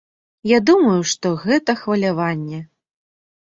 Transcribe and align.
Я 0.51 0.61
думаю, 0.69 0.95
што 1.11 1.33
гэта 1.43 1.75
хваляванне. 1.83 2.63